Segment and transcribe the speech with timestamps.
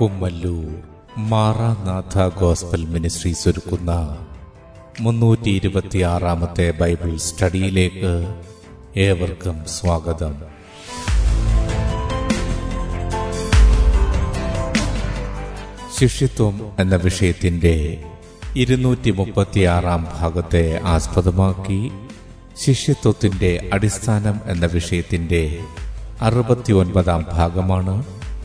[0.00, 0.68] Kummallur
[1.30, 3.92] Maranatha gospel ministries ഒരുക്കുന്ന
[5.00, 8.12] മുന്നൂറ്റി ഇരുപത്തിയാറാമത്തെ ബൈബിൾ സ്റ്റഡിയിലേക്ക്
[9.00, 10.34] ഏവർക്കും സ്വാഗതം.
[15.98, 17.74] ശിഷ്യത്വം എന്ന വിഷയത്തിന്റെ
[18.56, 21.80] ഇരുന്നൂറ്റി മുപ്പത്തിയാറാം ഭാഗത്തെ ആസ്പദമാക്കി
[22.56, 25.42] ശിഷ്യത്വത്തിന്റെ അടിസ്ഥാനം എന്ന വിഷയത്തിന്റെ
[26.20, 27.94] അറുപത്തിയൊൻപതാം ഭാഗമാണ്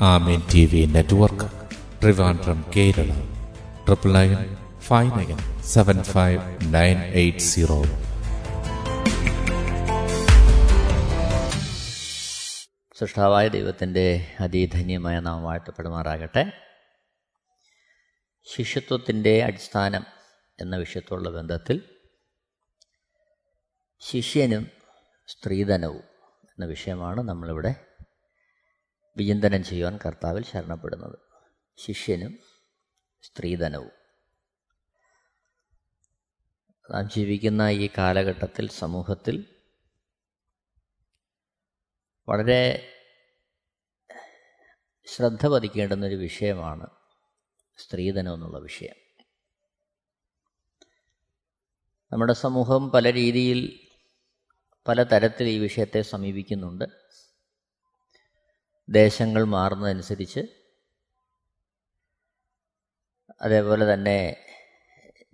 [0.00, 1.50] Amen T V network.
[2.02, 3.10] Trivandrum Kerala.
[3.84, 7.82] Triple nine five nine seven five nine eight zero.
[12.98, 16.52] സൃഷ്ടാവായ ദൈവത്തിന്റെ അതിധന്യമായ നാം വാഴ്ത്തപ്പെടുമാറാകട്ടെ
[18.56, 20.06] ശിഷ്യത്വത്തിന്റെ അടിസ്ഥാനം
[20.60, 21.82] എന്ന വിഷയത്തോടുള്ള ബന്ധത്തിൽ
[24.00, 24.70] ശിഷ്യനും
[25.28, 26.02] സ്ത്രീധനവും
[26.44, 27.74] എന്ന വിഷയമാണ് നമ്മളിവിടെ
[29.18, 31.18] വിചിന്തനം ചെയ്യുവാൻ കർത്താവിൽ ശരണപ്പെടുന്നത്.
[31.76, 32.38] ശിഷ്യനും
[33.22, 33.90] സ്ത്രീധനവും.
[36.90, 39.62] നാം ജീവിക്കുന്ന ഈ കാലഘട്ടത്തിൽ സമൂഹത്തിൽ
[42.28, 42.92] വളരെ
[45.06, 46.86] ശ്രദ്ധ പതിക്കേണ്ടുന്നൊരു വിഷയമാണ്
[47.78, 48.94] സ്ത്രീധനം എന്നുള്ള വിഷയം.
[52.12, 53.88] നമ്മുടെ സമൂഹം പല രീതിയിൽ
[54.88, 56.84] പല തരത്തിൽ ഈ വിഷയത്തെ സമീപിക്കുന്നുണ്ട്.
[58.88, 60.40] ദേശങ്ങൾ മാറുന്നതനുസരിച്ച്
[63.40, 64.36] അതേപോലെ തന്നെ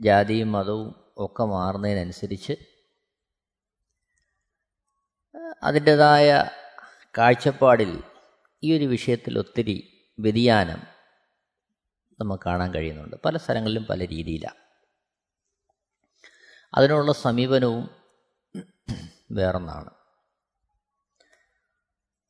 [0.01, 2.53] ജാതിയും മതവും ഒക്കെ മാറുന്നതിനനുസരിച്ച്
[5.63, 6.51] അതിന്റെതായ
[7.19, 8.03] കാഴ്ചപ്പാടിൽ
[8.63, 10.83] ഈ ഒരു വിഷയത്തിൽ ഒത്തിരി വ്യതിയാനം
[12.21, 13.17] നമുക്ക് കാണാൻ കഴിയുന്നുണ്ട്.
[13.25, 14.57] പല സ്ഥലങ്ങളിലും പല രീതിയിലാണ്.
[16.75, 17.91] അതിനുള്ള സമീപനവും
[19.31, 20.04] വേറൊന്നാണ്.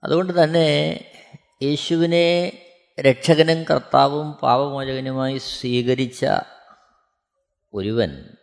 [0.05, 1.01] അതുകൊണ്ട് തന്നെ
[1.63, 2.53] യേശുവിനെ
[3.01, 6.27] രക്ഷകനും കർത്താവും പാപമോചകനുമായി സ്വീകരിച്ച
[7.75, 8.37] ഒരുവൻ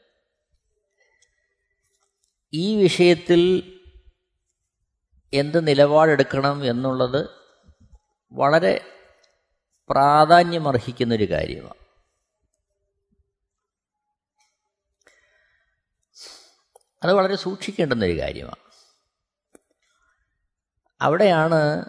[2.53, 3.73] ഈ വിഷയത്തിൽ
[5.33, 7.29] എന്ത് നിലപാടെടുക്കണം എന്നുള്ളത്
[8.31, 8.85] വളരെ
[9.89, 11.81] പ്രാധാന്യമർഹിക്കുന്നൊരു കാര്യമാണ്.
[17.03, 18.70] അത് വളരെ സൂക്ഷിക്കേണ്ടുന്നൊരു കാര്യമാണ്.
[21.01, 21.85] അവിടെയാണ്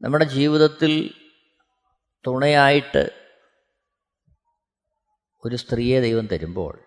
[0.00, 1.14] നമ്മുടെ ജീവിതത്തിൽ
[2.26, 3.26] തുണയായിട്ട്
[5.44, 6.78] ഒരു സ്ത്രീയെ ദൈവം തരുമ്പോൾ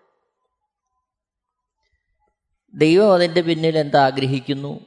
[2.74, 4.86] ദൈവം അതിന്റെ പിന്നിൽ എന്താഗ്രഹിക്കുന്നു?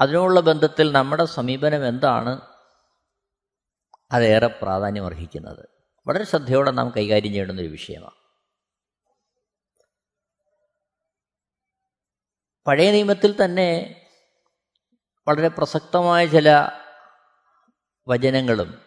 [0.00, 2.40] അതിനുള്ള ബന്ധത്തിൽ നമ്മുടെ സമീപനം എന്താണ്?
[4.12, 5.68] അതേറെ പ്രാധാന്യം അർഹിക്കുന്നത്
[6.06, 8.21] വളരെ ശ്രദ്ധയോടെ നാം കൈകാര്യം ചെയ്യേണ്ടുന്ന ഒരു വിഷയമാണ്.
[12.66, 13.98] പഴയ നിയമത്തിൽ തന്നെ
[15.28, 16.68] വളരെ പ്രസക്തമായ ചില
[18.08, 18.82] വചനങ്ങളും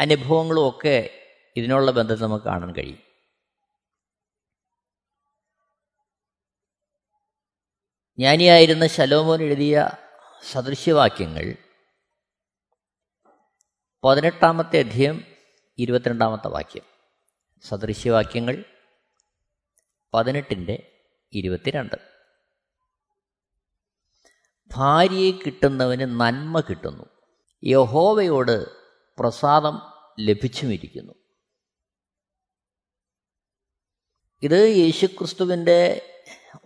[0.00, 1.10] അനുഭവങ്ങളും ഒക്കെ
[1.56, 2.98] ഇതിനുള്ള ബന്ധത്തിൽ നമുക്ക് കാണാൻ കഴിയും.
[8.18, 9.90] ജ്ഞാനിയായിരുന്ന ശലോമോൻ എഴുതിയ
[10.52, 11.56] സദൃശ്യവാക്യങ്ങൾ
[14.04, 15.24] പതിനെട്ടാമത്തെ അധ്യയം
[15.78, 16.82] ഇരുപത്തിരണ്ടാമത്തെ വാക്യം.
[17.62, 18.64] സദൃശ്യവാക്യങ്ങൾ
[20.14, 21.02] പതിനെട്ടിന്റെ
[21.32, 22.13] ഇരുപത്തിരണ്ട്.
[24.70, 27.04] ഭാര്യയെ കിട്ടുന്നവന് നന്മ കിട്ടുന്നു.
[27.62, 28.56] യഹോവയോട്
[29.18, 29.76] പ്രസാദം
[30.20, 31.14] ലഭിച്ചുമിരിക്കുന്നു.
[34.42, 35.78] ഇത് യേശുക്രിസ്തുവിന്റെ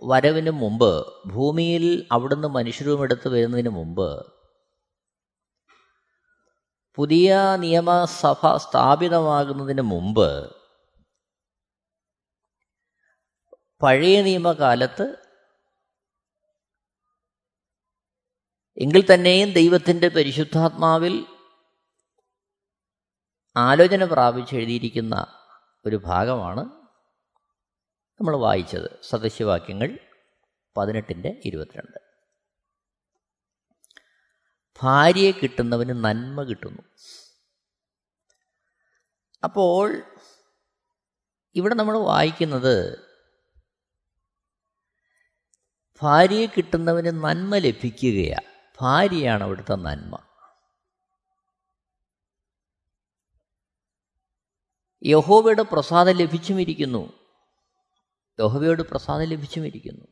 [0.03, 0.91] വരവിന് മുമ്പ്
[1.31, 4.09] ഭൂമിയിൽ അവിടുന്ന് മനുഷ്യരുമെടുത്ത് വരുന്നതിന് മുമ്പ്
[6.95, 10.29] പുതിയ നിയമസഭ സ്ഥാപിതമാകുന്നതിന് മുമ്പ്
[13.83, 15.28] പഴയ നിയമകാലത്ത്
[18.79, 21.27] എങ്കിൽ തന്നെയും ദൈവത്തിന്റെ പരിശുദ്ധാത്മാവിൽ
[23.57, 25.27] ആലോചന പ്രാപിച്ച് എഴുതിയിരിക്കുന്ന
[25.87, 26.61] ഒരു ഭാഗമാണ്
[28.21, 29.03] നമ്മൾ വായിച്ചത്.
[29.03, 29.99] സദസ്യവാക്യങ്ങൾ
[30.77, 31.99] പതിനെട്ടിന്റെ ഇരുപത്തിരണ്ട്.
[34.83, 36.83] ഭാര്യയെ കിട്ടുന്നവന് നന്മ കിട്ടുന്നു.
[39.45, 40.03] അപ്പോൾ
[41.55, 42.99] ഇവിടെ നമ്മൾ വായിക്കുന്നത്
[46.03, 48.58] ഭാര്യയെ കിട്ടുന്നവന് നന്മ ലഭിക്കുകയാണ്.
[48.81, 50.19] ഭാര്യയാണ് അവിടുത്തെ നന്മ.
[55.05, 57.13] യഹോവയുടെ പ്രസാദം ലഭിച്ചുമിരിക്കുന്നു
[58.41, 60.05] യഹോവയോട് പ്രസാദം ലഭിച്ചുമിരിക്കുന്നു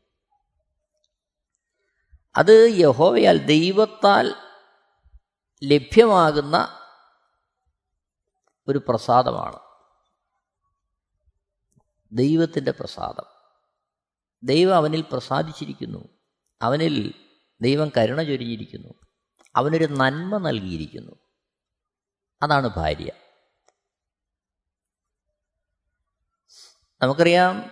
[2.37, 4.35] അത് യഹോവയാൽ ദൈവത്താൽ
[5.65, 6.81] ലഭ്യമാകുന്ന
[8.69, 9.59] ഒരു പ്രസാദമാണ്.
[12.13, 13.25] ദൈവത്തിന്റെ പ്രസാദം.
[14.43, 16.09] ദൈവം അവനിൽ പ്രസാദിച്ചിരിക്കുന്നു.
[16.63, 17.26] അവനിൽ
[17.61, 18.95] ദൈവം കരുണ ചൊരിഞ്ഞിരിക്കുന്നു
[19.57, 21.13] അവനൊരു നന്മ നൽകിയിരിക്കുന്നു.
[22.43, 23.11] അതാണ് ഭാര്യ.
[27.03, 27.71] നമുക്കറിയാം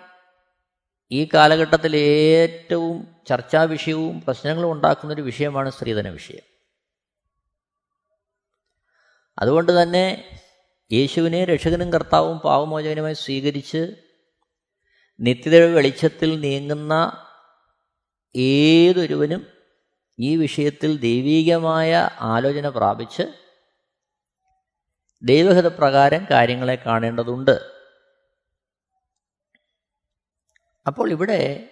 [1.12, 6.42] ഈ കാലഘട്ടത്തിൽ ഏറ്റവും ചർച്ചാ വിഷയവും പ്രശ്നങ്ങളും ഉണ്ടാക്കുന്നൊരു വിഷയമാണ് സ്ത്രീധന വിഷയം.
[9.38, 10.40] അതുകൊണ്ട് തന്നെ
[10.92, 13.96] യേശുവിനെ രക്ഷകനും കർത്താവും പാവമോചകനുമായി സ്വീകരിച്ച്
[15.20, 17.26] നിത്യതയുടെ വെളിച്ചത്തിൽ നീങ്ങുന്ന
[18.36, 19.53] ഏതൊരുവനും
[20.18, 23.22] ഈ വിഷയത്തിൽ ദൈവീകമായ ആലോചന പ്രാപിച്ച്
[25.22, 27.74] ദൈവഹിതപ്രകാരം കാര്യങ്ങളെ കാണേണ്ടതുണ്ട്.
[30.86, 31.70] അപ്പോൾ ഇവിടെ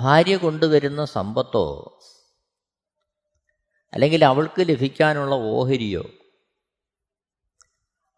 [0.00, 1.98] ഭാര്യ കൊണ്ടുവരുന്ന സമ്പത്തോ
[3.92, 6.02] അല്ലെങ്കിൽ അവൾക്ക് ലഭിക്കാനുള്ള ഓഹരിയോ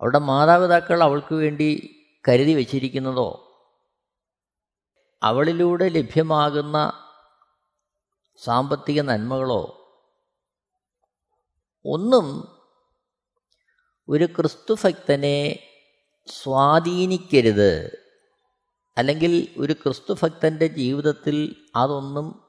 [0.01, 3.53] അവളുടെ മാതാപിതാക്കൾ അവൾക്ക് വേണ്ടി കരുതി വച്ചിരിക്കുന്നതോ
[5.23, 7.04] അവളിലൂടെ ലഭ്യമാകുന്ന
[8.37, 9.81] സാമ്പത്തിക നന്മകളോ
[11.85, 12.55] ഒന്നും
[14.09, 15.71] ഒരു ക്രിസ്തുഭക്തനെ
[16.27, 18.05] സ്വാധീനിക്കരുത്.
[18.99, 22.45] അല്ലെങ്കിൽ ഒരു ക്രിസ്തുഭക്തന്റെ ജീവിതത്തിൽ അതൊന്നും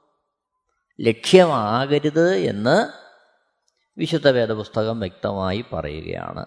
[1.02, 2.92] ലക്ഷ്യമാകരുത് എന്ന്
[3.98, 6.46] വിശുദ്ധ വേദപുസ്തകം വ്യക്തമായി പറയുകയാണ്.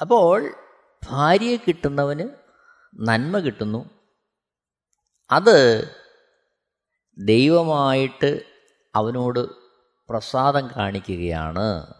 [0.00, 0.54] അപ്പോൾ
[1.08, 2.28] ഭാര്യയെ കിട്ടുന്നവന്
[3.08, 3.99] നന്മ കിട്ടുന്നു.
[5.30, 5.88] അത്
[7.18, 8.42] ദൈവമായിട്ട്
[8.94, 9.48] അവനോട്
[10.08, 11.94] പ്രസാദം കാണിക്കുകയാണ്.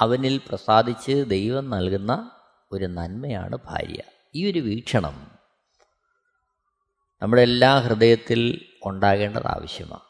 [0.00, 2.30] അവനിൽ പ്രസാദിച്ച് ദൈവം നൽകുന്ന
[2.72, 4.02] ഒരു നന്മയാണ് ഭാര്യ.
[4.34, 5.38] ഈ ഒരു വീക്ഷണം
[7.22, 10.00] നമ്മുടെ എല്ലാ ഹൃദയത്തിൽ ഉണ്ടാകേണ്ടത് ആവശ്യമാണ്.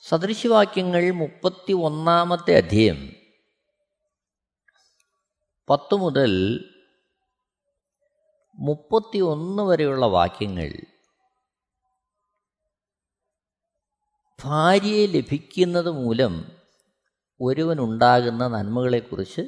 [0.00, 3.12] സദൃശ്യവാക്യങ്ങൾ മുപ്പത്തി ഒന്നാമത്തെ അധ്യയം
[5.70, 6.64] പത്ത് മുതൽ
[8.58, 10.72] മുപ്പത്തി ഒന്ന് വരെയുള്ള വാക്യങ്ങൾ
[14.44, 16.52] ഭാര്യയെ ലഭിക്കുന്നത് മൂലം
[17.40, 19.40] ഒരുവനുണ്ടാകുന്ന നന്മകളെക്കുറിച്ച്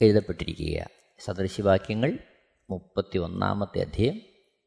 [0.00, 0.88] എഴുതപ്പെട്ടിരിക്കുക
[1.18, 2.18] സദൃശ്യവാക്യങ്ങൾ
[2.70, 4.20] മുപ്പത്തി ഒന്നാമത്തെ അധ്യയം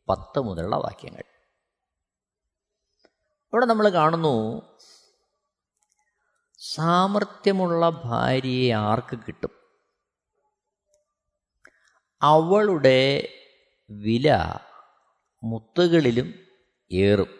[0.09, 1.23] പത്ത് മുതലുള്ള വാക്യങ്ങൾ.
[3.53, 4.61] ഇവിടെ നമ്മൾ കാണുന്നു
[6.59, 9.49] സാമർഥ്യമുള്ള ഭാര്യയെ ആർക്ക് കിട്ടും?
[12.21, 13.29] അവളുടെ
[13.89, 14.55] വില
[15.43, 16.33] മുത്തുകളിലും
[16.91, 17.39] ഏറും.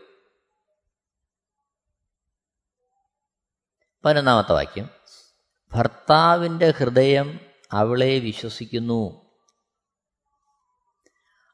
[4.06, 4.90] പതിനൊന്നാമത്തെ വാക്യം.
[5.72, 7.40] ഭർത്താവിന്റെ ഹൃദയം
[7.72, 9.30] അവളെ വിശ്വസിക്കുന്നു.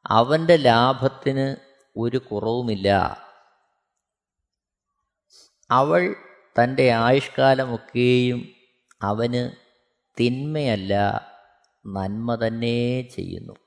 [0.05, 1.55] അവന്റെ ലാഭത്തിന്
[1.97, 3.17] ഒരു കുറവുമില്ല.
[5.71, 6.15] അവൾ
[6.61, 8.53] തന്റെ ആയുഷ്കാലമൊക്കെയും
[9.01, 9.51] അവന്
[10.19, 11.21] തിന്മയല്ല
[11.87, 13.64] നന്മ തന്നെ ചെയ്യുന്നു.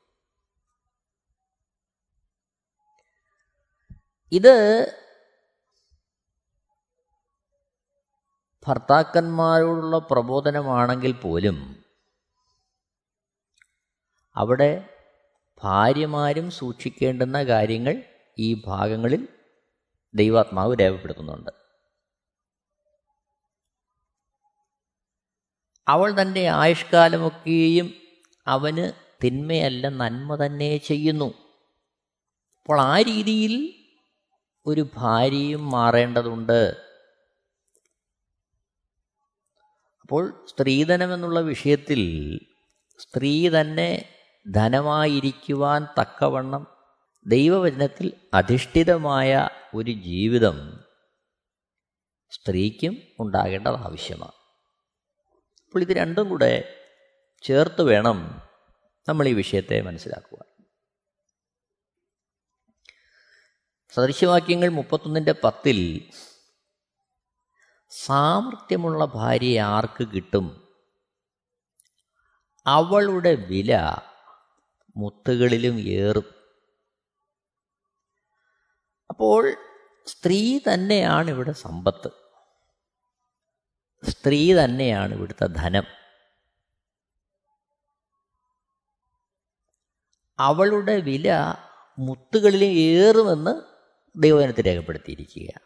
[4.32, 4.86] ഇത്
[8.66, 11.84] ഭർത്താക്കന്മാരോടുള്ള പ്രബോധനമാണെങ്കിൽ പോലും
[14.36, 14.88] അവിടെ
[15.62, 18.02] ഭാര്യമാരും സൂക്ഷിക്കേണ്ടുന്ന കാര്യങ്ങൾ
[18.38, 19.28] ഈ ഭാഗങ്ങളിൽ
[20.14, 21.50] ദൈവാത്മാവ് രേഖപ്പെടുത്തുന്നുണ്ട്.
[25.88, 27.94] അവൾ തന്റെ ആയുഷ്കാലമൊക്കെയും
[28.46, 28.92] അവന്
[29.24, 31.34] തിന്മയല്ല നന്മ തന്നെ ചെയ്യുന്നു.
[32.60, 33.77] അപ്പോൾ ആ രീതിയിൽ
[34.66, 36.76] ഒരു ഭാര്യയും മാറേണ്ടതുണ്ട്.
[40.00, 42.00] അപ്പോൾ സ്ത്രീധനം എന്നുള്ള വിഷയത്തിൽ
[42.98, 44.14] സ്ത്രീ തന്നെ
[44.50, 46.66] ധനമായിരിക്കുവാൻ തക്കവണ്ണം
[47.26, 50.84] ദൈവവചനത്തിൽ അധിഷ്ഠിതമായ ഒരു ജീവിതം
[52.30, 54.32] സ്ത്രീക്കും ഉണ്ടാകേണ്ടത് ആവശ്യമാണ്.
[55.66, 56.74] അപ്പോൾ ഇത് രണ്ടും കൂടെ
[57.42, 58.42] ചേർത്ത് വേണം
[59.08, 60.47] നമ്മൾ ഈ വിഷയത്തെ മനസ്സിലാക്കുക
[63.90, 66.10] സദൃശ്യവാക്യങ്ങൾ മുപ്പത്തൊന്നിന്റെ പത്തിൽ
[67.90, 70.68] സാമർഥ്യമുള്ള ഭാര്യയെ ആർക്ക് കിട്ടും?
[72.66, 73.96] അവളുടെ വില
[74.96, 76.34] മുത്തുകളിലും ഏറും.
[79.10, 79.56] അപ്പോൾ
[80.06, 82.10] സ്ത്രീ തന്നെയാണ് ഇവിടെ സമ്പത്ത്.
[84.10, 85.84] സ്ത്രീ തന്നെയാണ് ഇവിടുത്തെ ധനം.
[90.38, 91.54] അവളുടെ വില
[91.98, 93.67] മുത്തുകളിലും ഏറുമെന്ന്
[94.16, 95.60] ദൈവജനത്തിൽ രേഖപ്പെടുത്തിയിരിക്കുക.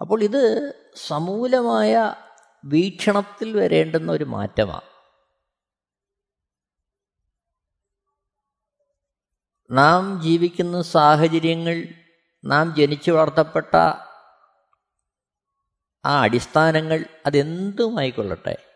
[0.00, 2.14] അപ്പോൾ ഇത് സമൂലമായ
[2.64, 4.92] വീക്ഷണത്തിൽ വരേണ്ടുന്ന ഒരു മാറ്റമാണ്.
[9.70, 11.84] നാം ജീവിക്കുന്ന സാഹചര്യങ്ങൾ
[12.44, 13.76] നാം ജനിച്ചു വളർത്തപ്പെട്ട
[16.04, 18.68] ആ അടിസ്ഥാനങ്ങൾ അതെന്തുമായിക്കൊള്ളട്ടെ?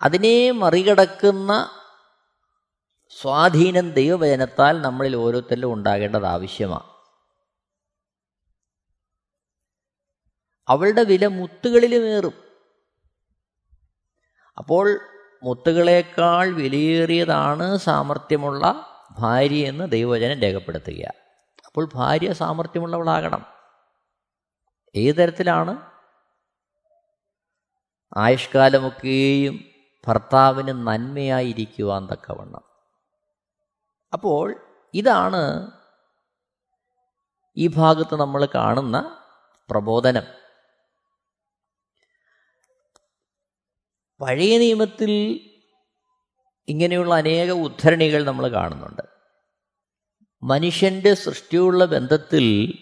[0.00, 1.70] അതിനെ മറികടക്കുന്ന
[3.10, 6.96] സ്വാധീനം ദൈവവചനത്താൽ നമ്മളിൽ ഓരോരുത്തരിലും ഉണ്ടാകേണ്ടത് ആവശ്യമാണ്
[10.68, 12.32] അവളുടെ വില മുത്തുകളിലുമേറും
[14.58, 15.00] അപ്പോൾ
[15.42, 18.86] മുത്തുകളേക്കാൾ വിലയേറിയതാണ് സാമർഥ്യമുള്ള
[19.18, 21.12] ഭാര്യ എന്ന് ദൈവവചനം രേഖപ്പെടുത്തുക.
[21.66, 23.46] അപ്പോൾ ഭാര്യ സാമർഥ്യമുള്ളവളാകണം.
[24.96, 25.90] ഏത് തരത്തിലാണ്?
[28.16, 29.64] ആയുഷ്കാലമൊക്കെയും
[30.06, 32.65] ഭർത്താവിന് നന്മയായിരിക്കുവാൻ തക്കവണ്ണം.
[34.16, 35.70] അപ്പോൾ ഇതാണ്
[37.56, 39.26] ഈ ഭാഗത്ത് നമ്മൾ കാണുന്ന
[39.70, 40.22] പ്രബോധനം.
[44.20, 45.10] പഴയ നിയമത്തിൽ
[46.68, 49.02] ഇങ്ങനെയുള്ള അനേക ഉദ്ധരണികൾ നമ്മൾ കാണുന്നുണ്ട്.
[50.42, 52.74] മനുഷ്യന്റെ സൃഷ്ടിയുള്ള ബന്ധത്തിൽ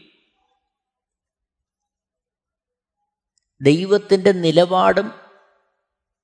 [3.62, 5.06] ദൈവത്തിന്റെ നിലപാടും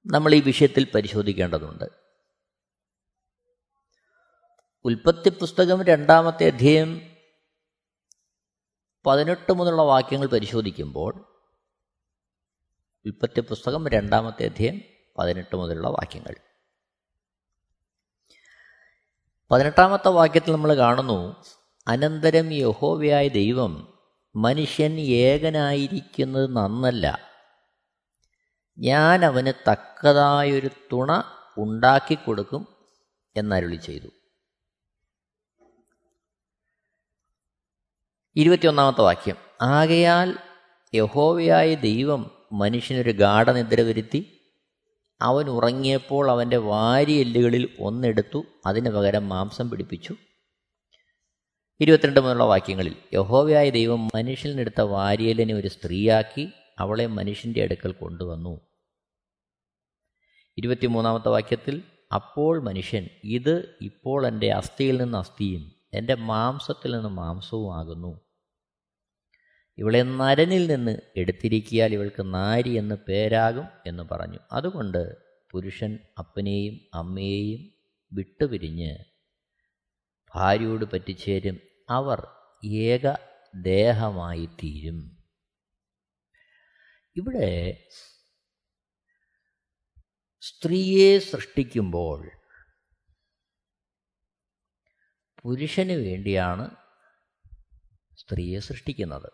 [0.06, 2.09] നമ്മൾ ഈ വിഷയത്തിൽ പരിശോധിക്കേണ്ടതുണ്ട്.
[4.84, 7.02] ഉൽപ്പത്തി പുസ്തകം രണ്ടാമത്തെ അധ്യയം
[9.06, 11.24] പതിനെട്ട് മുതലുള്ള വാക്യങ്ങൾ പരിശോധിക്കുമ്പോൾ
[13.06, 14.80] ഉൽപ്പത്തി പുസ്തകം രണ്ടാമത്തെ അധ്യയം
[15.18, 16.36] പതിനെട്ട് മുതലുള്ള വാക്യങ്ങൾ.
[19.50, 21.44] പതിനെട്ടാമത്തെ വാക്യത്തിൽ നമ്മൾ കാണുന്നു
[21.88, 23.98] അനന്തരം യഹോവയായ ദൈവം
[24.36, 27.18] മനുഷ്യൻ ഏകനായിരിക്കുന്നത് നന്നല്ല.
[28.78, 31.22] ഞാൻ അവന് തക്കതായൊരു തുണ
[31.58, 32.68] ഉണ്ടാക്കി കൊടുക്കും
[33.36, 34.08] എന്നരുളി ചെയ്തു.
[38.36, 39.36] ഇരുപത്തിയൊന്നാമത്തെ വാക്യം.
[39.62, 40.38] ആകയാൽ
[40.94, 44.40] യഹോവയായ ദൈവം മനുഷ്യനൊരു ഗാഠനിദ്ര വരുത്തി
[45.20, 50.14] അവൻ ഉറങ്ങിയപ്പോൾ അവന്റെ വാരിയെല്ലുകളിൽ ഒന്നെടുത്തു അതിന് പകരം മാംസം പിടിപ്പിച്ചു.
[51.80, 58.60] ഇരുപത്തിരണ്ട് മുതലുള്ള വാക്യങ്ങളിൽ യഹോവയായ ദൈവം മനുഷ്യനെടുത്ത വാരിയലിനെ ഒരു സ്ത്രീയാക്കി അവളെ മനുഷ്യന്റെ അടുക്കൽ കൊണ്ടുവന്നു.
[60.58, 61.82] ഇരുപത്തിമൂന്നാമത്തെ വാക്യത്തിൽ
[62.14, 68.20] അപ്പോൾ മനുഷ്യൻ ഇത് ഇപ്പോൾ എന്റെ അസ്ഥിയിൽ നിന്ന് അസ്ഥിയും എന്റെ മാംസത്തിൽ നിന്ന് മാംസവും ആകുന്നു.
[69.78, 74.38] ഇവളെ നരനിൽ നിന്ന് എടുത്തിരിക്കിയാൽ ഇവൾക്ക് നാരി എന്ന് പേരാകും എന്ന് പറഞ്ഞു.
[74.52, 75.16] അതുകൊണ്ട്
[75.50, 77.70] പുരുഷൻ അപ്പനെയും അമ്മയെയും
[78.12, 78.96] വിട്ടുപിരിഞ്ഞ്
[80.34, 81.60] ഭാര്യയോട് പറ്റിച്ചേരും.
[81.90, 82.26] അവർ
[82.64, 83.14] ഏക
[83.54, 85.20] ദേഹമായി തീരും
[87.16, 87.84] ഇവിടെ
[90.42, 92.39] സ്ത്രീയെ സൃഷ്ടിക്കുമ്പോൾ
[95.42, 96.76] പുരുഷന് വേണ്ടിയാണ്
[98.16, 99.32] സ്ത്രീയെ സൃഷ്ടിക്കുന്നത്.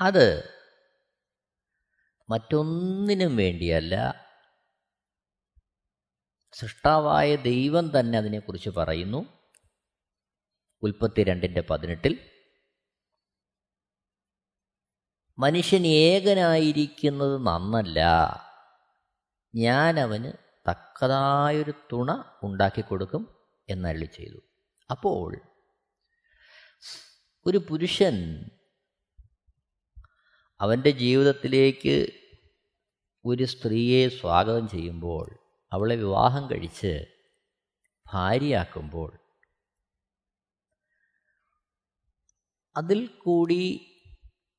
[0.00, 0.54] അത്
[2.28, 4.14] മറ്റൊന്നിനും വേണ്ടിയല്ല.
[6.52, 9.26] സൃഷ്ടാവായ ദൈവം തന്നെ അതിനെക്കുറിച്ച് പറയുന്നു.
[10.82, 12.30] ഉൽപ്പത്തി രണ്ടിന്റെ പതിനെട്ടിൽ
[15.38, 18.00] മനുഷ്യൻ ഏകനായിരിക്കുന്നത് നന്നല്ല.
[19.54, 20.00] ഞാൻ
[20.70, 24.40] തക്കതായൊരു തുണ ഉണ്ടാക്കി കൊടുക്കും എന്നള്ളി ചെയ്തു.
[24.90, 25.30] അപ്പോൾ
[27.46, 28.16] ഒരു പുരുഷൻ
[30.60, 31.96] അവന്റെ ജീവിതത്തിലേക്ക്
[33.26, 35.38] ഒരു സ്ത്രീയെ സ്വാഗതം ചെയ്യുമ്പോൾ
[35.72, 36.92] അവളെ വിവാഹം കഴിച്ച്
[38.06, 39.18] ഭാര്യയാക്കുമ്പോൾ
[42.76, 43.62] അതിൽ കൂടി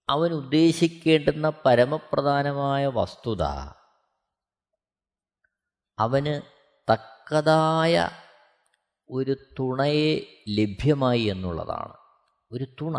[0.10, 3.44] അവൻ ഉദ്ദേശിക്കേണ്ടുന്ന പരമപ്രധാനമായ വസ്തുത
[6.00, 6.42] അവന്
[6.92, 8.10] തക്കതായ
[9.10, 11.94] ഒരു തുണയെ ലഭ്യമായി എന്നുള്ളതാണ്.
[12.52, 12.98] ഒരു തുണ.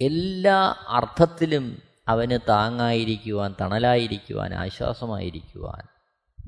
[0.00, 5.84] എല്ലാ അർത്ഥത്തിലും അവന് താങ്ങായിരിക്കുവാൻ തണലായിരിക്കുവാൻ ആശ്വാസമായിരിക്കുവാൻ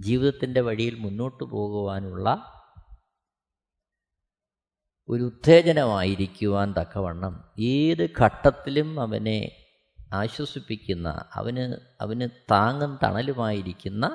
[0.01, 2.29] ജീവിതത്തിന്റെ വഴിയിൽ മുന്നോട്ട് പോകുവാനുള്ള
[5.09, 9.65] ഒരു ഉത്തേജനമായിരിക്കുവാൻ തക്കവണ്ണം ഏത് ഘട്ടത്തിലും അവനെ
[10.13, 14.07] ആശ്വസിപ്പിക്കുന്ന അവന് അവന് താങ്ങും തണലുമായിരിക്കുന്ന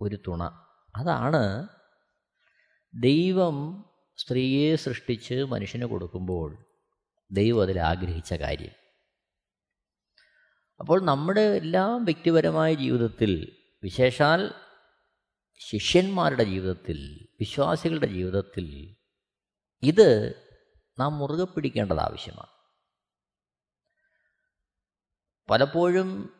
[0.00, 0.44] ഒരു തുണ.
[0.96, 1.68] അതാണ്
[2.94, 3.84] ദൈവം
[4.16, 6.66] സ്ത്രീയെ സൃഷ്ടിച്ച് മനുഷ്യന് കൊടുക്കുമ്പോൾ
[7.30, 8.70] ദൈവം അതിൽ ആഗ്രഹിച്ച കാര്യം.
[10.80, 14.54] അപ്പോൾ നമ്മുടെ എല്ലാ വ്യക്തിപരമായ ജീവിതത്തിൽ വിശേഷാൽ
[15.58, 18.96] ശിഷ്യന്മാരുടെ ജീവിതത്തിൽ വിശ്വാസികളുടെ ജീവിതത്തിൽ
[19.82, 20.34] ഇത്
[20.98, 22.48] നാം മുറുകെ പിടിക്കേണ്ടത് ആവശ്യമാണ്.
[25.50, 26.37] പലപ്പോഴും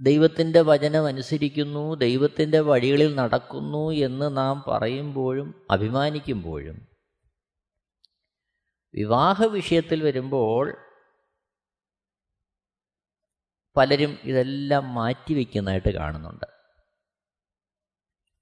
[0.00, 6.88] ദൈവത്തിന്റെ വചനം അനുസരിക്കുന്നു ദൈവത്തിന്റെ വഴികളിൽ നടക്കുന്നു എന്ന് നാം പറയുമ്പോഴും അഭിമാനിക്കുമ്പോഴും
[8.94, 10.76] വിവാഹ വിഷയത്തിൽ വരുമ്പോൾ
[13.76, 16.46] പലരും ഇതെല്ലാം മാറ്റിവെക്കുന്നതായിട്ട് കാണുന്നുണ്ട്.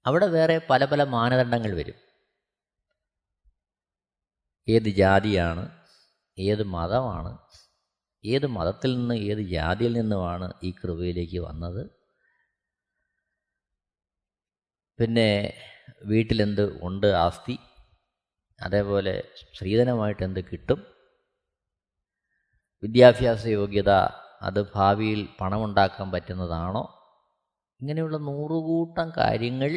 [0.05, 1.95] അവിടെ വേറെ പല പല മാനദണ്ഡങ്ങൾ വരും.
[4.69, 5.81] ഏത് ജാതിയാണ്
[6.39, 7.44] ഏത് മതമാണ്
[8.25, 11.89] ഏത് മതത്തിൽ നിന്ന് ഏത് ജാതിയിൽ നിന്നുമാണ് ഈ കൃപയിലേക്ക് വന്നത്?
[14.99, 15.53] പിന്നെ
[16.05, 17.59] വീട്ടിലെന്ത് ഉണ്ട് ആസ്തി?
[18.59, 20.79] അതേപോലെ സ്ത്രീധനമായിട്ട് എന്ത് കിട്ടും?
[22.83, 23.91] വിദ്യാഭ്യാസ യോഗ്യത
[24.41, 26.83] അത് ഭാവിയിൽ പണമുണ്ടാക്കാൻ പറ്റുന്നതാണോ?
[27.81, 29.71] ഇങ്ങനെയുള്ള നൂറുകൂട്ടം കാര്യങ്ങൾ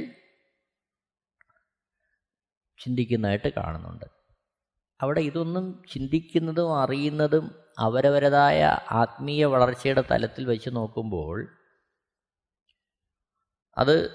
[2.78, 4.17] ചിന്തിക്കുന്നതായിട്ട് കാണുന്നുണ്ട്.
[5.00, 11.48] അവിടെ ഇതൊന്നും ചിന്തിക്കുന്നതും അറിയുന്നതും അവരവരതായ ആത്മീയ വളർച്ചയുടെ തലത്തിൽ വെച്ച് നോക്കുമ്പോൾ
[13.78, 14.10] അത്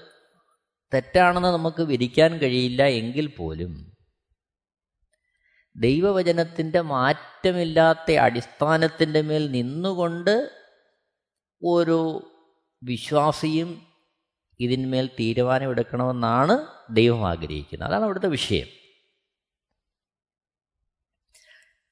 [0.94, 3.94] തെറ്റാണെന്ന് നമുക്ക് വിധിക്കാൻ കഴിയില്ല എങ്കിൽ പോലും
[5.76, 10.64] ദൈവവചനത്തിന്റെ മാറ്റമില്ലാത്ത അടിസ്ഥാനത്തിന്റെ മേൽ നിന്നുകൊണ്ട്
[11.62, 12.30] ഒരു
[12.82, 13.82] വിശ്വാസിയും
[14.60, 17.88] ഇതിന്മേൽ തീരുമാനമെടുക്കണമെന്നാണ് ദൈവം ആഗ്രഹിക്കുന്നത്.
[17.88, 18.83] അതാണ് അവിടുത്തെ വിഷയം.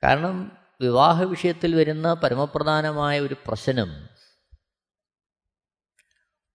[0.05, 4.09] കാരണം വിവാഹ വിഷയത്തിൽ വരുന്ന പരമപ്രധാനമായ ഒരു പ്രശ്നം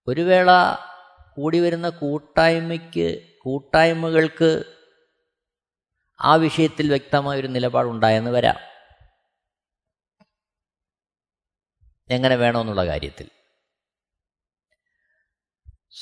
[0.08, 0.50] ഒരു വേള
[1.34, 4.64] കൂടി വരുന്ന കൂട്ടായ്മയ്ക്ക് കൂട്ടായ്മകൾക്ക്
[6.20, 8.56] ആ വിഷയത്തിൽ വ്യക്തമായൊരു നിലപാടുണ്ടായെന്ന് വരാം.
[12.10, 13.28] എങ്ങനെ വേണമെന്നുള്ള കാര്യത്തിൽ.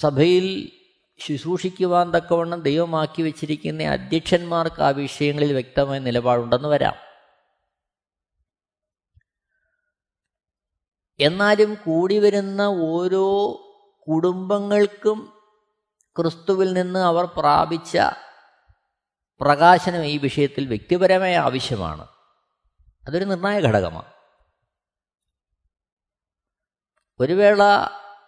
[0.00, 0.72] സഭയിൽ
[1.18, 7.05] ശുശ്രൂഷിക്കുവാൻ തക്കവണ്ണം ദൈവമാക്കി വെച്ചിരിക്കുന്ന അധ്യക്ഷന്മാർക്ക് ആ വിഷയങ്ങളിൽ വ്യക്തമായ നിലപാടുണ്ടെന്ന് വരാം.
[11.20, 13.26] എന്നാലും കൂടി വരുന്ന ഓരോ
[14.08, 15.32] കുടുംബങ്ങൾക്കും
[16.18, 17.98] ക്രിസ്തുവിൽ നിന്ന് അവർ പ്രാപിച്ച
[19.40, 22.08] പ്രകാശനം ഈ വിഷയത്തിൽ വ്യക്തിപരമായ ആവശ്യമാണ്.
[23.08, 24.12] അതൊരു നിർണായക ഘടകമാണ്.
[27.20, 27.62] ഒരു വേള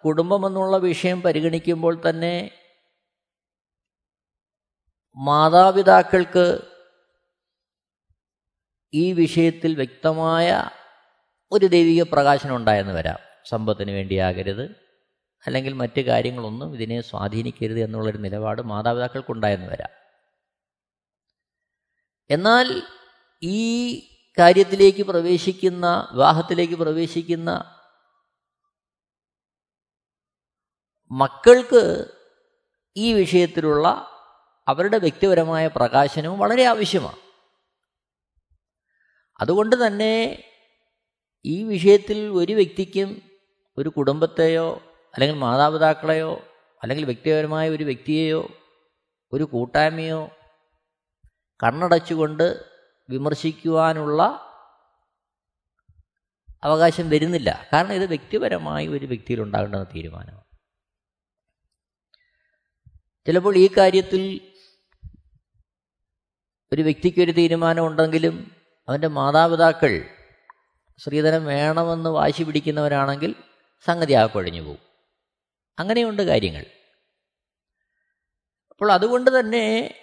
[0.04, 2.50] കുടുംബമെന്നുള്ള വിഷയം പരിഗണിക്കുമ്പോൾ തന്നെ
[5.16, 6.60] മാതാപിതാക്കൾക്ക്
[8.94, 10.70] ഈ വിഷയത്തിൽ വ്യക്തമായ
[11.52, 13.18] ഒരു ദൈവിക പ്രകാശനം ഉണ്ടായെന്ന് വരാം.
[13.44, 14.88] സമ്പത്തിന് വേണ്ടിയാകരുത്
[15.46, 19.88] അല്ലെങ്കിൽ മറ്റ് കാര്യങ്ങളൊന്നും ഇതിനെ സ്വാധീനിക്കരുത് എന്നുള്ളൊരു നിലപാട് മാതാപിതാക്കൾക്കുണ്ടായെന്ന് വരാം.
[22.30, 22.82] എന്നാൽ
[23.42, 23.98] ഈ
[24.38, 27.74] കാര്യത്തിലേക്ക് പ്രവേശിക്കുന്ന വിവാഹത്തിലേക്ക് പ്രവേശിക്കുന്ന
[31.10, 32.04] മക്കൾക്ക്
[32.96, 34.10] ഈ വിഷയത്തിലുള്ള
[34.68, 37.16] അവരുടെ വ്യക്തിപരമായ പ്രകാശനവും വളരെ ആവശ്യമാണ്.
[39.40, 40.44] അതുകൊണ്ട് തന്നെ
[41.46, 43.22] ഈ വിഷയത്തിൽ ഒരു വ്യക്തിക്കും
[43.78, 44.82] ഒരു കുടുംബത്തെയോ
[45.14, 46.44] അല്ലെങ്കിൽ മാതാപിതാക്കളെയോ
[46.82, 48.50] അല്ലെങ്കിൽ വ്യക്തിപരമായ ഒരു വ്യക്തിയെയോ
[49.32, 50.30] ഒരു കൂട്ടായ്മയോ
[51.64, 52.64] കണ്ണടച്ചുകൊണ്ട്
[53.10, 54.22] വിമർശിക്കുവാനുള്ള
[56.62, 57.68] അവകാശം വരുന്നില്ല.
[57.72, 60.44] കാരണം ഇത് വ്യക്തിപരമായി ഒരു വ്യക്തിയിൽ ഉണ്ടാകേണ്ടുന്ന തീരുമാനമാണ്.
[63.26, 64.40] ചിലപ്പോൾ ഈ കാര്യത്തിൽ
[66.72, 68.52] ഒരു വ്യക്തിക്കൊരു തീരുമാനമുണ്ടെങ്കിലും
[68.88, 70.17] അവന്റെ മാതാപിതാക്കൾ
[70.98, 73.34] സ്ത്രീധനം വേണമെന്ന് വാശി പിടിക്കുന്നവരാണെങ്കിൽ
[73.86, 74.82] സംഗതി ആ കുഴഞ്ഞു പോകും
[75.78, 76.66] അങ്ങനെയുണ്ട് കാര്യങ്ങൾ.
[78.70, 79.94] അപ്പോൾ അതുകൊണ്ട് തന്നെ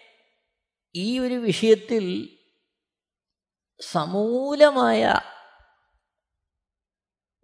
[0.96, 2.30] ഈ ഒരു വിഷയത്തിൽ
[3.82, 5.20] സമൂലമായ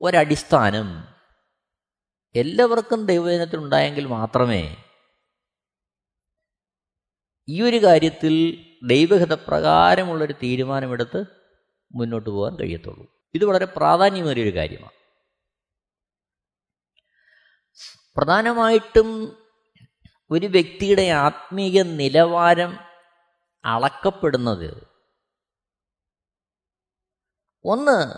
[0.02, 1.08] ഒരടിസ്ഥാനം
[2.36, 4.76] എല്ലാവർക്കും ദൈവജനത്തിൽ ഉണ്ടായെങ്കിൽ മാത്രമേ
[7.50, 8.34] ഈ ഒരു കാര്യത്തിൽ
[8.84, 11.26] ദൈവഹിതപ്രകാരമുള്ളൊരു തീരുമാനമെടുത്ത്
[11.96, 13.21] മുന്നോട്ട് പോകാൻ കഴിയത്തുള്ളൂ.
[13.34, 14.92] ഇത് വളരെ പ്രാധാന്യമേറിയൊരു കാര്യമാണ്.
[18.16, 19.38] പ്രധാനമായിട്ടും
[20.32, 22.78] ഒരു വ്യക്തിയുടെ ആത്മീയ നിലവാരം
[23.66, 24.88] അളക്കപ്പെടുന്നത്
[27.64, 28.14] ഒന്ന്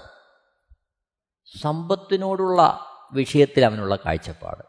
[1.61, 4.63] സമ്പത്തിനോടുള്ള വിഷയത്തിൽ അവനുള്ള കാഴ്ചപ്പാട്.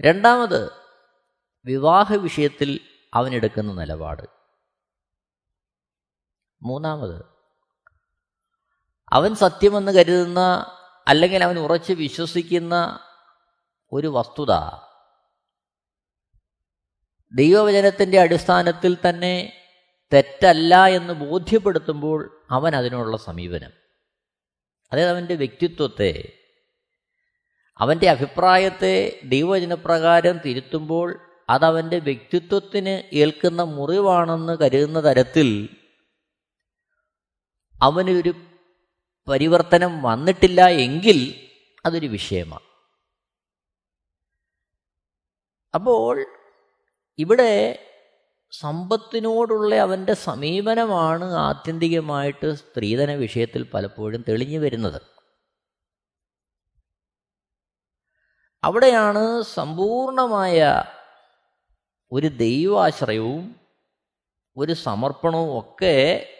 [0.00, 0.70] രണ്ടാമത്
[1.64, 2.80] വിവാഹ വിഷയത്തിൽ
[3.14, 4.45] അവനെടുക്കുന്ന നിലപാട്.
[6.62, 7.24] മൂന്നാമത്.
[9.12, 10.66] അവൻ സത്യമെന്ന് കരുതുന്ന
[11.08, 12.98] അല്ലെങ്കിൽ അവൻ ഉറച്ച് വിശ്വസിക്കുന്ന
[13.92, 14.52] ഒരു വസ്തുത.
[17.34, 19.52] ദൈവവചനത്തിന്റെ അടിസ്ഥാനത്തിൽ തന്നെ
[20.12, 23.70] തെറ്റല്ല എന്ന് ബോധ്യപ്പെടുത്തുമ്പോൾ അവൻ അതിനുള്ള സമീപനം.
[24.92, 26.32] അതായത് അവന്റെ വ്യക്തിത്വത്തെ
[27.78, 35.68] അവന്റെ അഭിപ്രായത്തെ ദൈവവചനപ്രകാരം തിരുത്തുമ്പോൾ അതവന്റെ വ്യക്തിത്വത്തിന് ഏൽക്കുന്ന മുറിവാണെന്ന് കരുതുന്ന തരത്തിൽ
[37.82, 38.34] അവനൊരു
[39.28, 41.46] പരിവർത്തനം വന്നിട്ടില്ല എങ്കിൽ
[41.86, 42.66] അതൊരു വിഷയമാണ്
[45.74, 46.26] അപ്പോൾ
[47.18, 47.78] ഇവിടെ
[48.50, 55.00] സമ്പത്തിനോടുള്ള അവന്റെ സമീപനമാണ് ആത്യന്തികമായിട്ട് സ്ത്രീധന വിഷയത്തിൽ പലപ്പോഴും തെളിഞ്ഞു വരുന്നത്.
[58.64, 60.84] അവിടെയാണ് സമ്പൂർണമായ
[62.12, 63.60] ഒരു ദൈവാശ്രയവും
[64.56, 66.32] ഒരു സമർപ്പണവും ഒക്കെ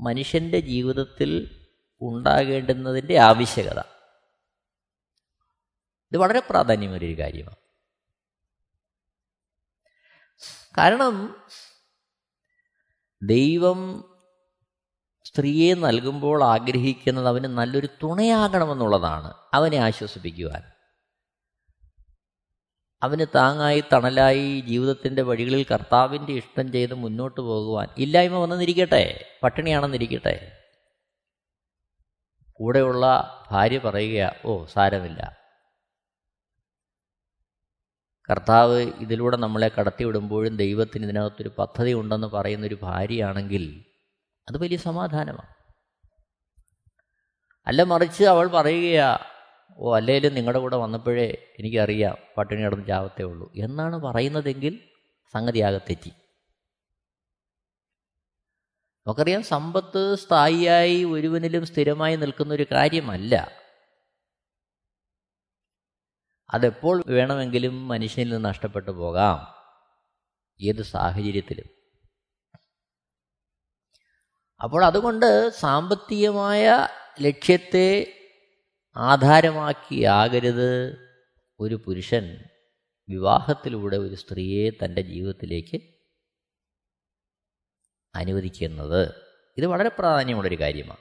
[0.00, 1.60] മനുഷ്യന്റെ ജീവിതത്തിൽ
[2.00, 3.78] ഉണ്ടാകേണ്ടുന്നതിന്റെ ആവശ്യകത.
[6.12, 7.56] ഇത് വളരെ പ്രാധാന്യമേറിയൊരു കാര്യമാണ്.
[10.78, 11.36] കാരണം
[13.22, 14.04] ദൈവം
[15.24, 19.34] സ്ത്രീയെ നൽകുമ്പോൾ ആഗ്രഹിക്കുന്നത് അവന് നല്ലൊരു തുണയാകണമെന്നുള്ളതാണ്.
[19.54, 20.79] അവനെ ആശ്വസിപ്പിക്കുവാൻ.
[23.02, 30.56] അവന് താങ്ങായി തണലായി ജീവിതത്തിന്റെ വഴികളിൽ കർത്താവിന്റെ ഇഷ്ടം ചെയ്ത് മുന്നോട്ട് പോകുവാൻ ഇല്ലായ്മ വന്നെന്നിരിക്കട്ടെ പട്ടിണിയാണെന്നിരിക്കട്ടെ.
[32.54, 33.04] കൂടെയുള്ള
[33.50, 35.36] ഭാര്യ പറയുക ഓ സാരമില്ല.
[38.30, 43.84] കർത്താവ് ഇതിലൂടെ നമ്മളെ കടത്തിവിടുമ്പോഴും ദൈവത്തിന് ഇതിനകത്തൊരു പദ്ധതി ഉണ്ടെന്ന് പറയുന്നൊരു ഭാര്യയാണെങ്കിൽ
[44.48, 45.54] അത് വലിയ സമാധാനമാണ്
[47.66, 49.29] അല്ല മറിച്ച് അവൾ പറയുകയാ
[49.80, 53.52] ഓ അല്ലേലും നിങ്ങളുടെ കൂടെ വന്നപ്പോഴേ എനിക്കറിയാം പട്ടിണി കിടന്ന് ചാവത്തേ ഉള്ളൂ.
[53.56, 54.80] എന്നാണ് പറയുന്നതെങ്കിൽ
[55.32, 56.12] സംഗതിയാകെ തെറ്റി.
[59.06, 63.50] നമുക്കറിയാം സമ്പത്ത് സ്ഥായിയായി ഒരുവനിലും സ്ഥിരമായി നിൽക്കുന്ന ഒരു കാര്യമല്ല.
[66.50, 69.46] അതെപ്പോൾ വേണമെങ്കിലും മനുഷ്യനിൽ നിന്ന് നഷ്ടപ്പെട്ടു പോകാം.
[70.60, 71.66] ഏത് സാഹചര്യത്തിലും.
[74.62, 76.88] അപ്പോൾ അതുകൊണ്ട് സാമ്പത്തികമായ
[77.20, 78.16] ലക്ഷ്യത്തെ
[78.96, 80.98] ആധാരമാക്കിയാകരുത്.
[81.60, 82.38] ഒരു പുരുഷൻ
[83.08, 85.80] വിവാഹത്തിലൂടെ ഒരു സ്ത്രീയെ തന്റെ ജീവിതത്തിലേക്ക്
[88.14, 89.14] അനുവദിക്കുന്നത്.
[89.56, 91.00] ഇത് വളരെ പ്രാധാന്യമുള്ളൊരു കാര്യമാണ്.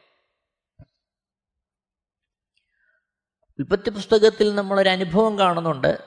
[3.59, 5.97] ഉൽപ്പത്തി പുസ്തകത്തിൽ നമ്മളൊരു അനുഭവം കാണുന്നുണ്ട്.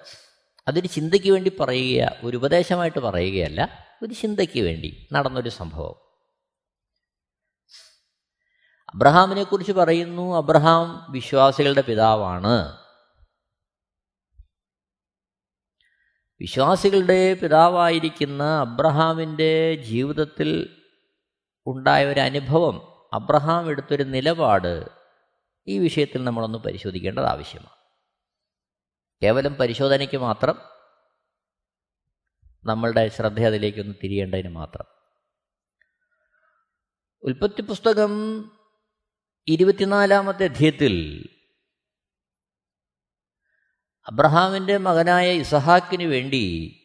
[0.69, 6.12] അതൊരു ചിന്തയ്ക്ക് വേണ്ടി പറയുക ഒരു ഉപദേശമായിട്ട് പറയുകയല്ല ഒരു ചിന്തയ്ക്ക് വേണ്ടി നടന്നൊരു സംഭവം.
[8.95, 12.79] അബ്രഹാമിനെ കുറിച്ച് പറയുന്നു അബ്രഹാം വിശ്വാസികളുടെ പിതാവാണ്.
[16.41, 20.79] വിശ്വാസികളുടെ പിതാവായിരിക്കുന്ന അബ്രഹാമിന്റെ ജീവിതത്തിൽ
[21.67, 24.89] ഉണ്ടായ ഒരു അനുഭവം അബ്രഹാം എടുത്തൊരു നിലപാട്
[25.67, 27.77] ഈ വിഷയത്തിൽ നമ്മളൊന്ന് പരിശോധിക്കേണ്ടത് ആവശ്യമാണ്.
[29.23, 30.59] കേവലം പരിശോധനയ്ക്ക് മാത്രം
[32.65, 34.87] നമ്മളുടെ ശ്രദ്ധ അതിലേക്കൊന്ന് തിരിയേണ്ടതിന് മാത്രം.
[37.23, 38.13] ഉൽപ്പത്തി പുസ്തകം
[39.49, 40.95] ഇരുപത്തിനാലാമത്തെ അധ്യയത്തിൽ
[44.07, 46.79] അബ്രഹാമിന്റെ മകനായ ഇസഹാക്കിന് വേണ്ടി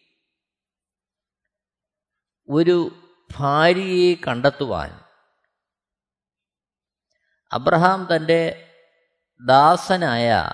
[2.50, 3.04] ഒരു
[3.36, 4.90] ഭാര്യയെ കണ്ടെത്തുവാൻ
[7.52, 8.72] അബ്രഹാം തന്റെ
[9.46, 10.50] ദാസനായ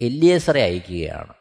[0.00, 1.34] എല്ലിയസറെ അയക്കുകയാണ്.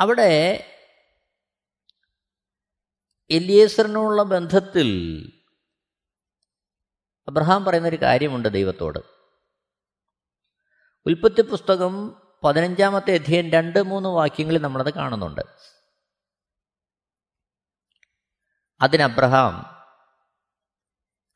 [0.00, 0.68] അവിടെ
[3.32, 4.88] എലിയേസറിനുള്ള ബന്ധത്തിൽ
[7.28, 8.98] അബ്രഹാം പറയുന്നൊരു കാര്യമുണ്ട് ദൈവത്തോട്.
[11.06, 15.40] ഉൽപ്പത്തി പുസ്തകം പതിനഞ്ചാമത്തെ അധ്യയൻ രണ്ട് മൂന്ന് വാക്യങ്ങളിൽ നമ്മളത് കാണുന്നുണ്ട്.
[18.80, 19.72] അതിന് അബ്രഹാം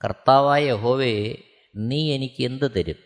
[0.04, 1.36] കർത്താവായ യഹോവേ
[1.76, 2.96] നീ എനിക്ക് എന്ത് തരും?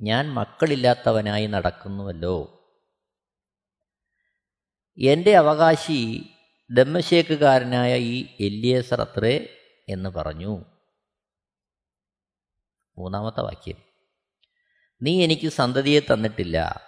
[0.00, 2.56] ഞാൻ മക്കളില്ലാത്തവനായി നടക്കുന്നുവല്ലോ.
[4.98, 6.30] എന്റെ അവകാശി
[6.70, 9.56] ദമ്മശേക്കുകാരനായ ഈ എല്ലിയേസർ അത്രേ
[9.88, 10.64] എന്ന് പറഞ്ഞു.
[12.98, 13.76] മൂന്നാമത്തെ വാക്യം.
[15.02, 16.80] നീ എനിക്ക് സന്തതിയെ തന്നിട്ടില്ല.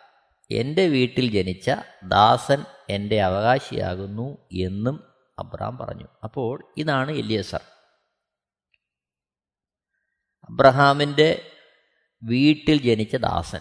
[0.51, 1.71] എന്റെ വീട്ടിൽ ജനിച്ച
[2.05, 6.09] ദാസൻ എന്റെ അവകാശിയാകുന്നു എന്നും അബ്രഹാം പറഞ്ഞു.
[6.25, 7.61] അപ്പോൾ ഇതാണ് എല്ലിയസർ
[10.51, 11.53] അബ്രഹാമിന്റെ
[12.23, 13.61] വീട്ടിൽ ജനിച്ച ദാസൻ.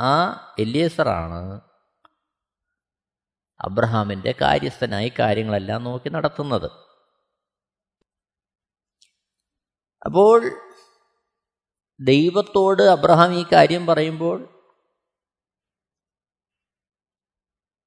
[0.00, 1.60] ആ എല്ലിയസറാണ്
[3.60, 6.70] അബ്രഹാമിന്റെ കാര്യസ്ഥനായി കാര്യങ്ങളെല്ലാം നോക്കി നടത്തുന്നത്.
[10.06, 10.50] അപ്പോൾ
[12.00, 14.54] ദൈവത്തോട് അബ്രഹാം ഈ കാര്യം പറയുമ്പോൾ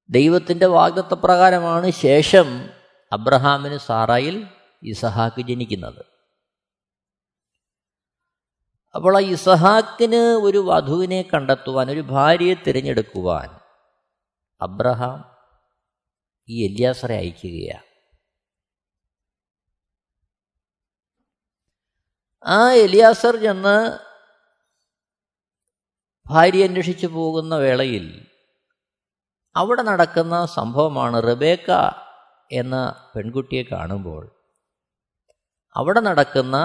[0.09, 2.69] ദൈവത്തിന്റെ വാഗ്ദത്തപ്രകാരമാണ് ശേഷം
[3.13, 4.47] അബ്രഹാമിന് സാറായിൽ
[4.83, 6.05] ഇസഹാക്ക് ജനിക്കുന്നത്.
[8.95, 13.59] അപ്പോൾ ആ ഇസഹാക്കിന് ഒരു വധുവിനെ കണ്ടെത്തുവാൻ ഒരു ഭാര്യയെ തിരഞ്ഞെടുക്കുവാൻ
[14.61, 15.36] അബ്രഹാം
[16.49, 17.85] ഈ എല്യാസറെ അയക്കുകയാണ്
[22.45, 23.99] ആ എലിയാസർ ചെന്ന്
[26.25, 28.25] ഭാര്യ അന്വേഷിച്ചു പോകുന്ന വേളയിൽ
[29.55, 31.71] അവിടെ നടക്കുന്ന സംഭവമാണ് റബേക്ക
[32.51, 32.75] എന്ന
[33.15, 34.23] പെൺകുട്ടിയെ കാണുമ്പോൾ
[35.75, 36.57] അവിടെ നടക്കുന്ന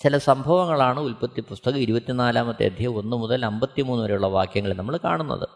[0.00, 5.48] ചില സംഭവങ്ങളാണ് ഉൽപ്പത്തി പുസ്തകം ഇരുപത്തിനാലാമത്തെ അധ്യയം ഒന്ന് മുതൽ അമ്പത്തിമൂന്ന് വരെയുള്ള വാക്യങ്ങൾ നമ്മൾ കാണുന്നത്.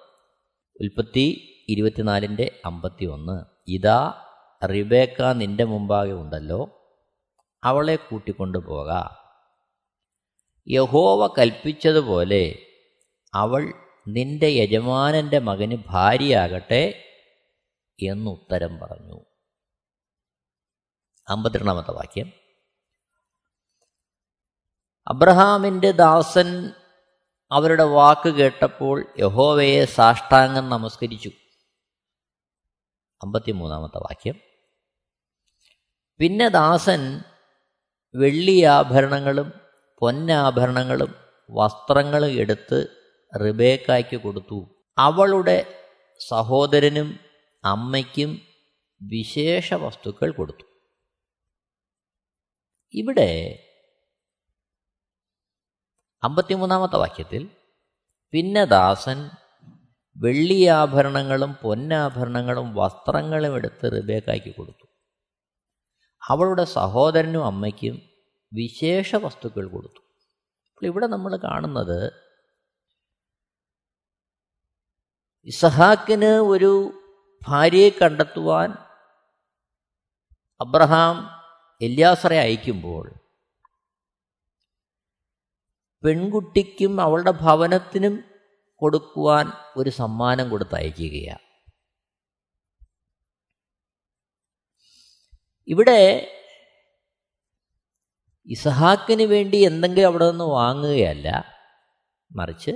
[0.80, 4.24] ഉൽപ്പത്തി ഇരുപത്തിനാലിന്റെ അമ്പത്തി ഒന്ന് ഇതാ
[4.64, 6.74] റിബേക്ക നിന്റെ മുമ്പാകെ ഉണ്ടല്ലോ
[7.64, 8.90] അവളെ കൂട്ടിക്കൊണ്ടു പോക.
[10.68, 12.58] യഹോവ കൽപ്പിച്ചതുപോലെ
[13.34, 13.74] അവൾ
[14.08, 17.04] നിന്റെ യജമാനന്റെ മകന് ഭാര്യയാകട്ടെ
[18.02, 19.20] എന്നുത്തരം പറഞ്ഞു.
[21.28, 22.32] അമ്പത്തിരണ്ടാമത്തെ വാക്യം.
[25.08, 26.70] അബ്രഹാമിന്റെ ദാസൻ
[27.52, 31.30] അവരുടെ വാക്ക് കേട്ടപ്പോൾ യഹോവയെ സാഷ്ടാംഗം നമസ്കരിച്ചു.
[33.22, 34.34] അമ്പത്തിമൂന്നാമത്തെ വാക്യം.
[36.18, 37.22] പിന്നെ ദാസൻ
[38.14, 39.52] വെള്ളിയാഭരണങ്ങളും
[39.98, 41.14] പൊന്നാഭരണങ്ങളും
[41.50, 42.86] വസ്ത്രങ്ങളും എടുത്ത്
[43.44, 44.84] റിബേക്കായ്ക്ക് കൊടുത്തു.
[44.98, 45.84] അവളുടെ
[46.28, 47.20] സഹോദരനും
[47.64, 48.42] അമ്മയ്ക്കും
[49.02, 50.64] വിശേഷ വസ്തുക്കൾ കൊടുത്തു.
[52.94, 53.64] ഇവിടെ
[56.22, 57.50] അമ്പത്തിമൂന്നാമത്തെ വാക്യത്തിൽ
[58.30, 59.30] പിന്നെ ദാസൻ
[60.22, 64.86] വെള്ളിയാഭരണങ്ങളും പൊന്നാഭരണങ്ങളും വസ്ത്രങ്ങളും എടുത്ത് റിബേക്കായ്ക്ക് കൊടുത്തു.
[66.30, 68.02] അവളുടെ സഹോദരനും അമ്മയ്ക്കും
[68.54, 70.00] വിശേഷ വസ്തുക്കൾ കൊടുത്തു.
[70.74, 72.12] അപ്പോൾ ഇവിടെ നമ്മൾ കാണുന്നത്
[75.46, 76.92] ഇസഹാക്കിന് ഒരു
[77.48, 78.70] ഭാര്യയെ കണ്ടെത്തുവാൻ
[80.60, 81.16] അബ്രഹാം
[81.82, 83.14] എല്യാസറെ അയക്കുമ്പോൾ
[86.04, 88.27] പെൺകുട്ടിക്കും അവളുടെ ഭവനത്തിനും
[88.78, 91.48] കൊടുക്കുവാൻ ഒരു സമ്മാനം കൊടുത്ത് അയക്കുകയാണ്.
[95.68, 96.30] ഇവിടെ
[98.46, 101.56] ഇസഹാക്കിന് വേണ്ടി എന്തെങ്കിലും അവിടെ നിന്ന് വാങ്ങുകയല്ല
[102.36, 102.70] മറിച്ച്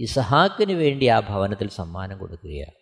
[0.00, 2.78] ഇസഹാക്കിന് വേണ്ടി ആ ഭവനത്തിൽ സമ്മാനം കൊടുക്കുകയാണ്.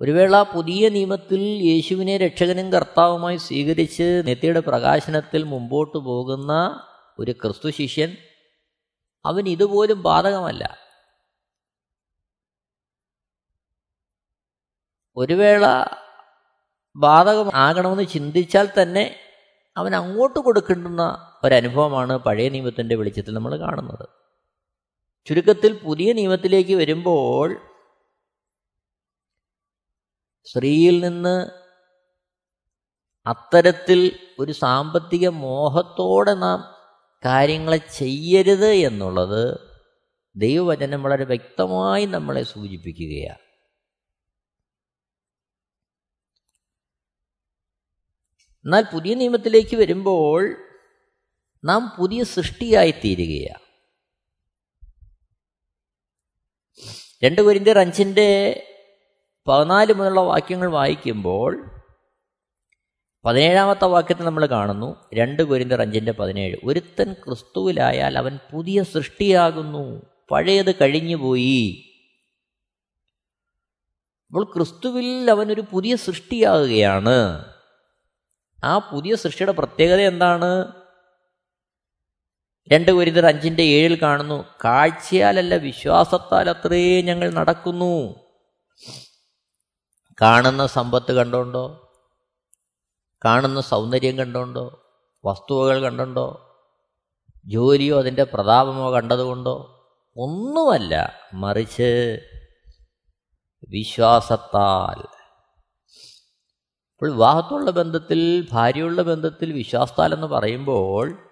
[0.00, 6.52] ഒരു വേള പുതിയ നിയമത്തിൽ യേശുവിനെ രക്ഷകനും കർത്താവുമായി സ്വീകരിച്ച് നെത്തിയുടെ പ്രകാശനത്തിൽ മുമ്പോട്ട് പോകുന്ന
[7.18, 8.16] ഒരു ക്രിസ്തു ശിഷ്യൻ
[9.24, 10.78] അവൻ ഇതുപോലും ബാധകമല്ല.
[15.16, 15.66] ഒരു വേള
[16.96, 19.16] ബാധകമാകണമെന്ന് ചിന്തിച്ചാൽ തന്നെ
[19.76, 24.08] അവൻ അങ്ങോട്ട് കൊടുക്കേണ്ടുന്ന ഒരനുഭവമാണ് പഴയ നിയമത്തിന്റെ വെളിച്ചത്തിൽ നമ്മൾ കാണുന്നത്.
[25.26, 27.68] ചുരുക്കത്തിൽ പുതിയ നിയമത്തിലേക്ക് വരുമ്പോൾ
[30.44, 31.50] സ്ത്രീയിൽ നിന്ന്
[33.26, 36.81] അത്തരത്തിൽ ഒരു സാമ്പത്തിക മോഹത്തോടെ നാം
[37.24, 39.72] കാര്യങ്ങളെ ചെയ്യരുത് എന്നുള്ളത്
[40.36, 43.42] ദൈവവചനം വളരെ വ്യക്തമായി നമ്മളെ സൂചിപ്പിക്കുകയാണ്.
[48.64, 50.56] എന്നാൽ പുതിയ നിയമത്തിലേക്ക് വരുമ്പോൾ
[51.64, 53.62] നാം പുതിയ സൃഷ്ടിയായി തീരുകയാണ്
[57.24, 58.28] രണ്ട് കുരിന്തിയർ അഞ്ചിന്റെ
[59.48, 61.81] പതിനാല് മുതലുള്ള വാക്യങ്ങൾ വായിക്കുമ്പോൾ
[63.24, 66.56] പതിനേഴാമത്തെ വാക്യത്തിൽ നമ്മൾ കാണുന്നു രണ്ട് കുരിന്തർ അഞ്ചിന്റെ പതിനേഴ്.
[66.64, 71.88] ഒരുത്തൻ ക്രിസ്തുവിലായാൽ അവൻ പുതിയ സൃഷ്ടിയാകുന്നു പഴയത് കഴിഞ്ഞുപോയി
[74.26, 77.44] അപ്പോൾ ക്രിസ്തുവിൽ അവനൊരു പുതിയ സൃഷ്ടിയാകുകയാണ്.
[78.64, 80.72] ആ പുതിയ സൃഷ്ടിയുടെ പ്രത്യേകത എന്താണ്?
[82.72, 88.14] രണ്ട് കുരിന്തർ അഞ്ചിന്റെ ഏഴിൽ കാണുന്നു കാഴ്ചയാലല്ല വിശ്വാസത്താൽ അത്രേ ഞങ്ങൾ നടക്കുന്നു.
[90.22, 91.81] കാണുന്ന സമ്പത്ത് കണ്ടോണ്ടോ?
[93.24, 94.78] കാണുന്ന സൗന്ദര്യം കണ്ടുകൊണ്ടോ
[95.24, 96.48] വസ്തുവകൾ കണ്ടുണ്ടോ?
[97.46, 99.68] ജോലിയോ അതിന്റെ പ്രതാപമോ കണ്ടതുകൊണ്ടോ?
[100.16, 102.20] ഒന്നുമല്ല മറിച്ച്
[103.68, 105.00] വിശ്വാസത്താൽ.
[106.92, 111.30] ഇപ്പോൾ വിവാഹത്തുള്ള ബന്ധത്തിൽ ഭാര്യയുള്ള ബന്ധത്തിൽ വിശ്വാസത്താൽ എന്ന് പറയുമ്പോൾ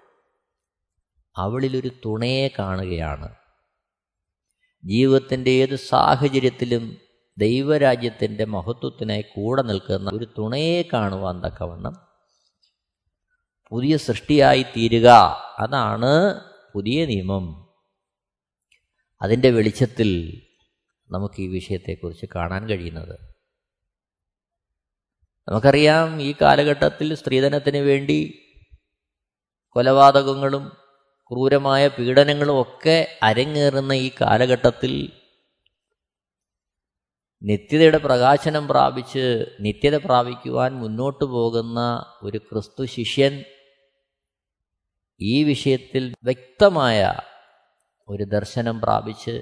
[1.36, 3.34] അവളിലൊരു തുണയെ കാണുകയാണ്.
[4.84, 6.96] ജീവിതത്തിന്റെ ഏത് സാഹചര്യത്തിലും
[7.38, 12.10] ദൈവരാജ്യത്തിന്റെ മഹത്വത്തിനായി കൂടെ നിൽക്കുന്ന ഒരു തുണയെ കാണുവാൻ തക്കവണ്ണം
[13.70, 15.06] പുതിയ സൃഷ്ടിയായി തീരുക.
[15.58, 16.40] അതാണ്
[16.74, 17.74] പുതിയ നിയമം.
[19.22, 20.42] അതിന്റെ വെളിച്ചത്തിൽ
[21.10, 23.18] നമുക്ക് ഈ വിഷയത്തെക്കുറിച്ച് കാണാൻ കഴിയുന്നത്.
[25.48, 28.46] നമുക്കറിയാം ഈ കാലഘട്ടത്തിൽ സ്ത്രീധനത്തിന് വേണ്ടി
[29.68, 30.68] കൊലപാതകങ്ങളും
[31.30, 35.19] ക്രൂരമായ പീഡനങ്ങളും ഒക്കെ അരങ്ങേറുന്ന ഈ കാലഘട്ടത്തിൽ
[37.42, 43.44] നിത്യതയുടെ പ്രകാശനം പ്രാപിച്ച് നിത്യത പ്രാപിക്കുവാൻ മുന്നോട്ട് പോകുന്ന ഒരു ക്രിസ്തു ശിഷ്യൻ
[45.20, 47.14] ഈ വിഷയത്തിൽ വ്യക്തമായ
[48.08, 49.40] ഒരു ദർശനം പ്രാപിച്ച്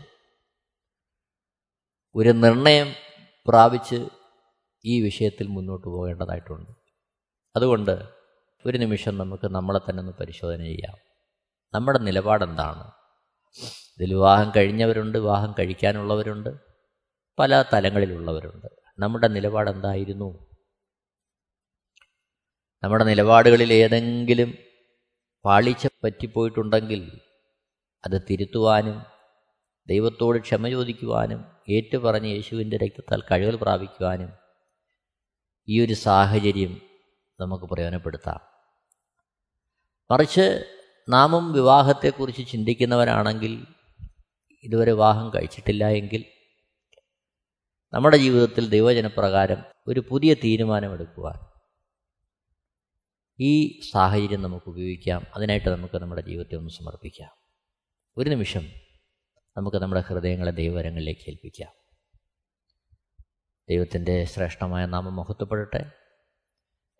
[2.14, 2.92] ഒരു നിർണയം
[3.48, 4.08] പ്രാപിച്ച്
[4.84, 6.70] ഈ വിഷയത്തിൽ മുന്നോട്ട് പോകേണ്ടതായിട്ടുണ്ട്.
[7.56, 8.04] അതുകൊണ്ട്
[8.66, 10.96] ഒരു നിമിഷം നമുക്ക് നമ്മളെ തന്നെ ഒന്ന് പരിശോധന ചെയ്യാം.
[11.74, 12.90] നമ്മുടെ നിലപാടെന്താണ്?
[14.00, 16.67] ഇതിൽ വിവാഹം കഴിഞ്ഞവരുണ്ട് വിവാഹം കഴിക്കാനുള്ളവരുണ്ട്.
[17.38, 18.66] പല തലങ്ങളിലുള്ളവരുണ്ട്.
[18.98, 20.48] നമ്മുടെ നിലപാട് എന്തായിരുന്നു?
[22.82, 24.54] നമ്മുടെ നിലപാടുകളിൽ ഏതെങ്കിലും
[25.44, 27.20] പാളിച്ച പറ്റിപ്പോയിട്ടുണ്ടെങ്കിൽ
[28.04, 29.02] അത് തിരുത്തുവാനും
[29.88, 34.32] ദൈവത്തോട് ക്ഷമ ചോദിക്കുവാനും ഏറ്റുപറഞ്ഞ് യേശുവിന്റെ രക്തത്താൽ കഴിവുകൾ പ്രാപിക്കുവാനും
[35.68, 36.80] ഈ ഒരു സാഹചര്യം
[37.40, 38.40] നമുക്ക് പ്രയോജനപ്പെടുത്താം.
[40.10, 40.74] മറിച്ച്
[41.08, 43.66] നാമും വിവാഹത്തെക്കുറിച്ച് ചിന്തിക്കുന്നവരാണെങ്കിൽ
[44.64, 46.24] ഇതുവരെ വിവാഹം കഴിച്ചിട്ടില്ല എങ്കിൽ
[47.92, 51.60] നമ്മുടെ ജീവിതത്തിൽ ദൈവജനപ്രകാരം ഒരു പുതിയ തീരുമാനമെടുക്കുവാൻ
[53.40, 55.26] ഈ സാഹചര്യം നമുക്ക് ഉപയോഗിക്കാം.
[55.36, 57.30] അതിനായിട്ട് നമുക്ക് നമ്മുടെ ജീവിതത്തെ ഒന്ന് സമർപ്പിക്കാം.
[58.16, 58.68] ഒരു നിമിഷം
[59.56, 61.72] നമുക്ക് നമ്മുടെ ഹൃദയങ്ങളെ ദൈവവരങ്ങളിലേക്ക് ഏൽപ്പിക്കാം.
[63.70, 65.90] ദൈവത്തിന്റെ ശ്രേഷ്ഠമായ നാമം മഹത്വപ്പെടട്ടെ.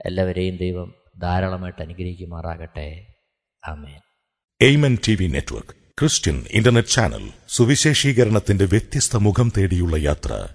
[0.07, 3.07] എല്ലാവരെയും ദൈവം ധാരാളമായിട്ട് അനുഗ്രഹിക്കുമാറാകട്ടെ.
[3.67, 4.01] Amen.
[4.61, 10.55] Amen T V network Christian internet channel സുവിശേഷീകരണത്തിന്റെ വ്യത്യസ്ത മുഖം തേടിയുള്ള യാത്ര